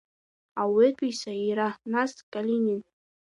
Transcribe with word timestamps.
Ауаҩытәыҩса 0.61 1.31
иира, 1.35 1.69
нас 1.91 2.11
Калинин. 2.31 2.81